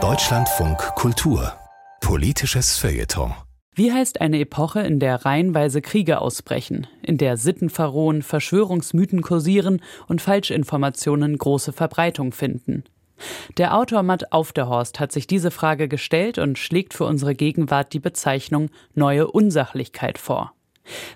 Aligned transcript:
Deutschlandfunk 0.00 0.78
Kultur 0.94 1.52
Politisches 2.00 2.78
Feuilleton 2.78 3.34
wie 3.74 3.92
heißt 3.92 4.20
eine 4.20 4.38
Epoche, 4.38 4.80
in 4.80 5.00
der 5.00 5.24
reihenweise 5.24 5.82
Kriege 5.82 6.20
ausbrechen, 6.20 6.86
in 7.02 7.16
der 7.16 7.36
Sitten 7.36 7.70
verrohen, 7.70 8.22
Verschwörungsmythen 8.22 9.22
kursieren 9.22 9.80
und 10.06 10.20
Falschinformationen 10.22 11.38
große 11.38 11.72
Verbreitung 11.72 12.32
finden? 12.32 12.84
Der 13.56 13.76
Autor 13.76 14.04
Matt 14.04 14.32
Aufderhorst 14.32 15.00
hat 15.00 15.10
sich 15.10 15.26
diese 15.26 15.50
Frage 15.50 15.88
gestellt 15.88 16.38
und 16.38 16.56
schlägt 16.58 16.94
für 16.94 17.04
unsere 17.04 17.34
Gegenwart 17.34 17.92
die 17.92 18.00
Bezeichnung 18.00 18.70
neue 18.94 19.28
Unsachlichkeit 19.28 20.18
vor. 20.18 20.52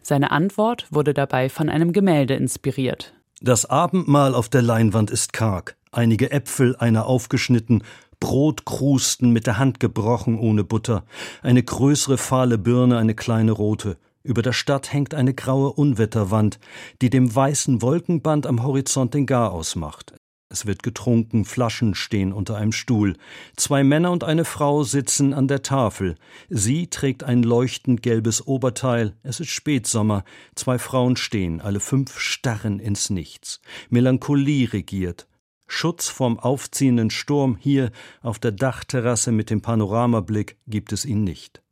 Seine 0.02 0.32
Antwort 0.32 0.86
wurde 0.90 1.14
dabei 1.14 1.48
von 1.48 1.68
einem 1.68 1.92
Gemälde 1.92 2.34
inspiriert. 2.34 3.12
Das 3.40 3.66
Abendmahl 3.66 4.34
auf 4.34 4.48
der 4.48 4.62
Leinwand 4.62 5.10
ist 5.10 5.32
karg, 5.32 5.76
einige 5.92 6.30
Äpfel, 6.30 6.74
einer 6.76 7.06
aufgeschnitten, 7.06 7.84
Brotkrusten 8.18 9.30
mit 9.30 9.46
der 9.46 9.58
Hand 9.58 9.80
gebrochen 9.80 10.38
ohne 10.38 10.64
Butter, 10.64 11.04
eine 11.42 11.62
größere 11.62 12.18
fahle 12.18 12.58
Birne, 12.58 12.98
eine 12.98 13.14
kleine 13.14 13.52
rote. 13.52 13.96
Über 14.24 14.42
der 14.42 14.52
Stadt 14.52 14.92
hängt 14.92 15.14
eine 15.14 15.34
graue 15.34 15.72
Unwetterwand, 15.72 16.60
die 17.00 17.10
dem 17.10 17.34
weißen 17.34 17.82
Wolkenband 17.82 18.46
am 18.46 18.62
Horizont 18.62 19.14
den 19.14 19.26
Garaus 19.26 19.74
macht. 19.74 20.14
Es 20.52 20.66
wird 20.66 20.82
getrunken, 20.82 21.46
Flaschen 21.46 21.94
stehen 21.94 22.30
unter 22.30 22.56
einem 22.56 22.72
Stuhl. 22.72 23.16
Zwei 23.56 23.82
Männer 23.84 24.12
und 24.12 24.22
eine 24.22 24.44
Frau 24.44 24.84
sitzen 24.84 25.32
an 25.32 25.48
der 25.48 25.62
Tafel. 25.62 26.16
Sie 26.50 26.88
trägt 26.88 27.24
ein 27.24 27.42
leuchtend 27.42 28.02
gelbes 28.02 28.46
Oberteil. 28.46 29.16
Es 29.22 29.40
ist 29.40 29.48
Spätsommer. 29.48 30.24
Zwei 30.54 30.78
Frauen 30.78 31.16
stehen, 31.16 31.62
alle 31.62 31.80
fünf 31.80 32.20
starren 32.20 32.80
ins 32.80 33.08
Nichts. 33.08 33.62
Melancholie 33.88 34.70
regiert. 34.74 35.26
Schutz 35.72 36.08
vorm 36.08 36.38
aufziehenden 36.38 37.10
Sturm 37.10 37.56
hier 37.58 37.90
auf 38.20 38.38
der 38.38 38.52
Dachterrasse 38.52 39.32
mit 39.32 39.48
dem 39.48 39.62
Panoramablick 39.62 40.58
gibt 40.66 40.92
es 40.92 41.04
ihn 41.04 41.24
nicht. 41.24 41.62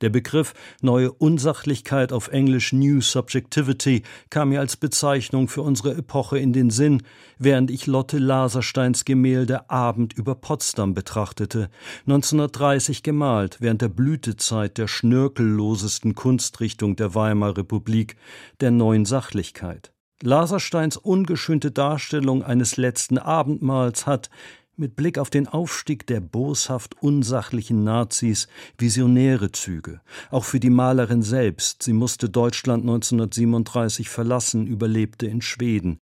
Der 0.00 0.10
Begriff 0.10 0.54
neue 0.80 1.12
Unsachlichkeit 1.12 2.12
auf 2.12 2.28
Englisch 2.28 2.72
New 2.72 3.00
Subjectivity 3.00 4.02
kam 4.30 4.50
mir 4.50 4.60
als 4.60 4.76
Bezeichnung 4.76 5.48
für 5.48 5.62
unsere 5.62 5.94
Epoche 5.96 6.38
in 6.38 6.52
den 6.52 6.70
Sinn, 6.70 7.02
während 7.38 7.70
ich 7.70 7.86
Lotte 7.86 8.18
Lasersteins 8.18 9.04
Gemälde 9.04 9.70
Abend 9.70 10.12
über 10.12 10.34
Potsdam 10.34 10.94
betrachtete, 10.94 11.68
1930 12.06 13.02
gemalt, 13.02 13.58
während 13.60 13.82
der 13.82 13.88
Blütezeit 13.88 14.78
der 14.78 14.88
schnörkellosesten 14.88 16.14
Kunstrichtung 16.14 16.96
der 16.96 17.14
Weimarer 17.14 17.58
Republik, 17.58 18.16
der 18.60 18.70
neuen 18.70 19.04
Sachlichkeit. 19.04 19.92
Lasersteins 20.22 20.96
ungeschönte 20.96 21.70
Darstellung 21.70 22.42
eines 22.42 22.76
letzten 22.76 23.18
Abendmahls 23.18 24.06
hat, 24.06 24.30
mit 24.76 24.96
Blick 24.96 25.18
auf 25.18 25.30
den 25.30 25.48
Aufstieg 25.48 26.06
der 26.06 26.20
boshaft 26.20 27.02
unsachlichen 27.02 27.84
Nazis, 27.84 28.48
visionäre 28.78 29.52
Züge. 29.52 30.00
Auch 30.30 30.44
für 30.44 30.60
die 30.60 30.70
Malerin 30.70 31.22
selbst. 31.22 31.82
Sie 31.82 31.92
musste 31.92 32.30
Deutschland 32.30 32.82
1937 32.82 34.08
verlassen, 34.08 34.66
überlebte 34.66 35.26
in 35.26 35.42
Schweden. 35.42 35.98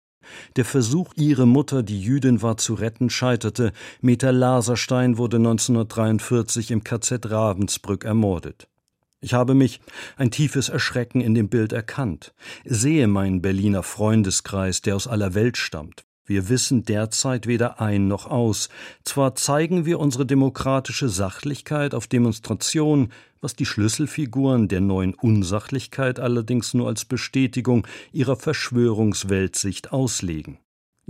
Der 0.56 0.64
Versuch, 0.64 1.14
ihre 1.16 1.46
Mutter, 1.46 1.83
die 1.83 2.00
Jüdin 2.00 2.42
war, 2.42 2.58
zu 2.58 2.74
retten, 2.74 3.08
scheiterte. 3.08 3.72
Meta 4.00 4.30
Laserstein 4.30 5.16
wurde 5.16 5.39
1943 5.39 6.70
im 6.70 6.84
KZ 6.84 7.30
Ravensbrück 7.30 8.05
ermordet. 8.05 8.69
Ich 9.20 9.34
habe 9.34 9.55
mich 9.55 9.80
ein 10.16 10.30
tiefes 10.30 10.69
Erschrecken 10.69 11.20
in 11.20 11.34
dem 11.34 11.48
Bild 11.48 11.72
erkannt, 11.72 12.33
sehe 12.64 13.08
meinen 13.08 13.42
Berliner 13.42 13.83
Freundeskreis, 13.83 14.80
der 14.80 14.94
aus 14.94 15.08
aller 15.08 15.34
Welt 15.34 15.56
stammt. 15.56 16.05
Wir 16.24 16.50
wissen 16.50 16.84
derzeit 16.84 17.46
weder 17.46 17.80
ein 17.80 18.06
noch 18.06 18.27
aus. 18.27 18.69
Zwar 19.02 19.34
zeigen 19.34 19.86
wir 19.86 19.98
unsere 19.98 20.27
demokratische 20.27 21.08
Sachlichkeit 21.08 21.94
auf 21.94 22.06
Demonstrationen, 22.06 23.12
was 23.41 23.56
die 23.56 23.64
Schlüsselfiguren 23.64 24.69
der 24.69 24.83
neuen 24.83 25.14
Unsachlichkeit 25.14 26.20
allerdings 26.20 26.74
nur 26.74 26.86
als 26.86 27.07
Bestätigung 27.07 27.86
ihrer 28.12 28.36
Verschwörungsweltsicht 28.36 29.90
auslegen. 29.90 30.58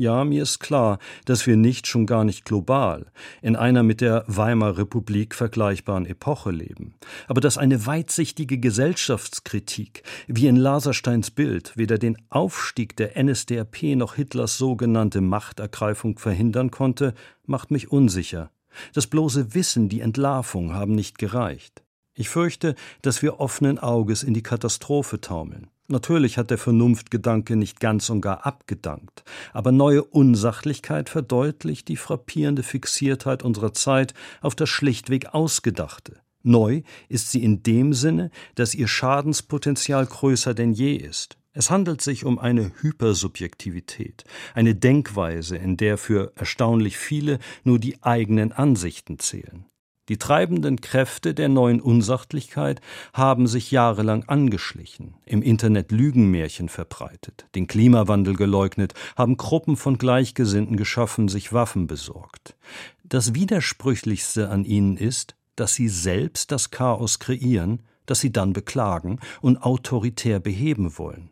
Ja, 0.00 0.24
mir 0.24 0.44
ist 0.44 0.60
klar, 0.60 1.00
dass 1.24 1.44
wir 1.48 1.56
nicht 1.56 1.88
schon 1.88 2.06
gar 2.06 2.22
nicht 2.22 2.44
global 2.44 3.06
in 3.42 3.56
einer 3.56 3.82
mit 3.82 4.00
der 4.00 4.22
Weimarer 4.28 4.78
Republik 4.78 5.34
vergleichbaren 5.34 6.06
Epoche 6.06 6.52
leben, 6.52 6.94
aber 7.26 7.40
dass 7.40 7.58
eine 7.58 7.84
weitsichtige 7.84 8.58
Gesellschaftskritik, 8.58 10.04
wie 10.28 10.46
in 10.46 10.54
Lasersteins 10.54 11.32
Bild, 11.32 11.76
weder 11.76 11.98
den 11.98 12.16
Aufstieg 12.30 12.96
der 12.96 13.20
NSDAP 13.20 13.96
noch 13.96 14.14
Hitlers 14.14 14.56
sogenannte 14.56 15.20
Machtergreifung 15.20 16.16
verhindern 16.16 16.70
konnte, 16.70 17.12
macht 17.44 17.72
mich 17.72 17.90
unsicher. 17.90 18.52
Das 18.94 19.08
bloße 19.08 19.52
Wissen, 19.54 19.88
die 19.88 20.00
Entlarvung 20.00 20.74
haben 20.74 20.94
nicht 20.94 21.18
gereicht. 21.18 21.82
Ich 22.14 22.28
fürchte, 22.28 22.76
dass 23.02 23.20
wir 23.20 23.40
offenen 23.40 23.80
Auges 23.80 24.22
in 24.22 24.32
die 24.32 24.44
Katastrophe 24.44 25.20
taumeln. 25.20 25.70
Natürlich 25.90 26.36
hat 26.36 26.50
der 26.50 26.58
Vernunftgedanke 26.58 27.56
nicht 27.56 27.80
ganz 27.80 28.10
und 28.10 28.20
gar 28.20 28.44
abgedankt, 28.44 29.24
aber 29.54 29.72
neue 29.72 30.04
Unsachlichkeit 30.04 31.08
verdeutlicht 31.08 31.88
die 31.88 31.96
frappierende 31.96 32.62
Fixiertheit 32.62 33.42
unserer 33.42 33.72
Zeit 33.72 34.12
auf 34.42 34.54
das 34.54 34.68
schlichtweg 34.68 35.32
Ausgedachte. 35.32 36.20
Neu 36.42 36.82
ist 37.08 37.30
sie 37.30 37.42
in 37.42 37.62
dem 37.62 37.94
Sinne, 37.94 38.30
dass 38.54 38.74
ihr 38.74 38.86
Schadenspotenzial 38.86 40.04
größer 40.04 40.52
denn 40.52 40.72
je 40.72 40.94
ist. 40.94 41.38
Es 41.54 41.70
handelt 41.70 42.02
sich 42.02 42.26
um 42.26 42.38
eine 42.38 42.70
Hypersubjektivität, 42.82 44.24
eine 44.54 44.74
Denkweise, 44.74 45.56
in 45.56 45.78
der 45.78 45.96
für 45.96 46.32
erstaunlich 46.36 46.98
viele 46.98 47.38
nur 47.64 47.78
die 47.78 48.02
eigenen 48.02 48.52
Ansichten 48.52 49.18
zählen. 49.18 49.64
Die 50.08 50.16
treibenden 50.16 50.80
Kräfte 50.80 51.34
der 51.34 51.48
neuen 51.48 51.80
Unsachlichkeit 51.80 52.80
haben 53.12 53.46
sich 53.46 53.70
jahrelang 53.70 54.24
angeschlichen, 54.24 55.14
im 55.26 55.42
Internet 55.42 55.92
Lügenmärchen 55.92 56.68
verbreitet, 56.68 57.46
den 57.54 57.66
Klimawandel 57.66 58.34
geleugnet, 58.34 58.94
haben 59.16 59.36
Gruppen 59.36 59.76
von 59.76 59.98
Gleichgesinnten 59.98 60.76
geschaffen, 60.76 61.28
sich 61.28 61.52
Waffen 61.52 61.86
besorgt. 61.86 62.56
Das 63.04 63.34
Widersprüchlichste 63.34 64.48
an 64.48 64.64
ihnen 64.64 64.96
ist, 64.96 65.36
dass 65.56 65.74
sie 65.74 65.88
selbst 65.88 66.52
das 66.52 66.70
Chaos 66.70 67.18
kreieren, 67.18 67.82
das 68.06 68.20
sie 68.20 68.32
dann 68.32 68.52
beklagen 68.52 69.18
und 69.40 69.58
autoritär 69.58 70.40
beheben 70.40 70.96
wollen. 70.98 71.30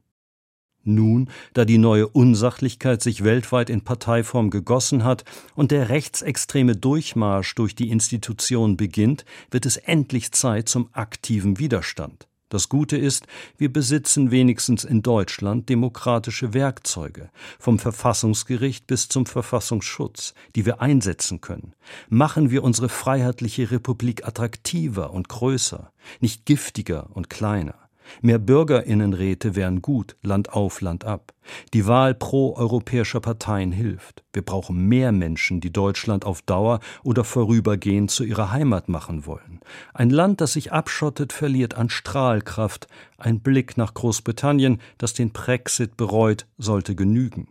Nun, 0.87 1.31
da 1.53 1.65
die 1.65 1.79
neue 1.79 2.07
Unsachlichkeit 2.07 3.03
sich 3.03 3.25
weltweit 3.25 3.71
in 3.71 3.83
Parteiform 3.83 4.51
gegossen 4.51 5.03
hat 5.03 5.25
und 5.57 5.73
der 5.73 5.89
rechtsextreme 5.89 6.77
Durchmarsch 6.77 7.55
durch 7.57 7.75
die 7.75 7.91
Institution 7.91 8.77
beginnt, 8.77 9.25
wird 9.51 9.67
es 9.67 9.77
endlich 9.77 10.31
Zeit 10.31 10.69
zum 10.69 10.89
aktiven 10.93 11.59
Widerstand. 11.59 12.29
Das 12.49 12.69
Gute 12.69 12.97
ist, 12.97 13.27
wir 13.59 13.73
besitzen 13.73 14.31
wenigstens 14.31 14.85
in 14.85 15.03
Deutschland 15.03 15.69
demokratische 15.69 16.55
Werkzeuge, 16.55 17.31
vom 17.59 17.81
Verfassungsgericht 17.81 18.87
bis 18.87 19.09
zum 19.09 19.27
Verfassungsschutz, 19.27 20.33
die 20.55 20.65
wir 20.65 20.81
einsetzen 20.81 21.41
können. 21.41 21.75
Machen 22.09 22.53
wir 22.53 22.63
unsere 22.63 22.89
freiheitliche 22.89 23.73
Republik 23.73 24.25
attraktiver 24.25 25.13
und 25.13 25.29
größer, 25.29 25.91
nicht 26.21 26.47
giftiger 26.47 27.09
und 27.13 27.29
kleiner. 27.29 27.86
Mehr 28.23 28.39
Bürgerinnenräte 28.39 29.57
wären 29.57 29.83
gut, 29.83 30.17
Land 30.23 30.53
auf, 30.53 30.81
Land 30.81 31.05
ab. 31.05 31.33
Die 31.75 31.87
Wahl 31.87 32.15
pro-europäischer 32.15 33.21
Parteien 33.21 33.73
hilft. 33.73 34.25
Wir 34.33 34.43
brauchen 34.43 34.87
mehr 34.89 35.13
Menschen, 35.13 35.61
die 35.61 35.73
Deutschland 35.73 36.25
auf 36.25 36.43
Dauer 36.43 36.81
oder 37.03 37.25
vorübergehend 37.25 38.11
zu 38.11 38.25
ihrer 38.25 38.51
Heimat 38.51 38.89
machen 38.89 39.27
wollen. 39.27 39.61
Ein 39.95 40.11
Land, 40.11 40.41
das 40.41 40.55
sich 40.55 40.73
abschottet, 40.73 41.33
verliert 41.33 41.75
an 41.75 41.89
Strahlkraft. 41.89 42.89
Ein 43.19 43.41
Blick 43.41 43.77
nach 43.77 43.95
Großbritannien, 43.95 44.81
das 44.99 45.15
den 45.15 45.31
Brexit 45.31 45.97
bereut, 45.97 46.47
sollte 46.59 46.95
genügen. 46.95 47.49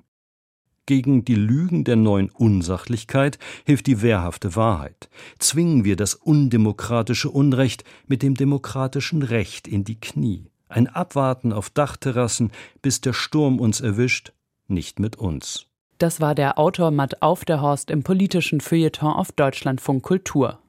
Gegen 0.87 1.25
die 1.25 1.35
Lügen 1.35 1.83
der 1.83 1.95
neuen 1.95 2.29
Unsachlichkeit 2.29 3.39
hilft 3.65 3.87
die 3.87 4.03
wehrhafte 4.03 4.55
Wahrheit. 4.55 5.09
Zwingen 5.39 5.83
wir 5.83 5.95
das 5.95 6.13
undemokratische 6.13 7.31
Unrecht 7.31 7.83
mit 8.05 8.21
dem 8.21 8.35
demokratischen 8.35 9.23
Recht 9.23 9.67
in 9.67 9.83
die 9.83 9.99
Knie. 9.99 10.51
Ein 10.67 10.87
Abwarten 10.87 11.53
auf 11.53 11.69
Dachterrassen, 11.69 12.51
bis 12.81 13.01
der 13.01 13.13
Sturm 13.13 13.59
uns 13.59 13.81
erwischt, 13.81 14.33
nicht 14.67 14.99
mit 14.99 15.15
uns. 15.15 15.67
Das 15.97 16.19
war 16.19 16.35
der 16.35 16.59
Autor 16.59 16.91
Matt 16.91 17.21
Aufderhorst 17.21 17.89
im 17.89 18.03
politischen 18.03 18.59
Feuilleton 18.59 19.13
auf 19.13 19.31
Deutschlandfunk 19.31 20.03
Kultur. 20.03 20.59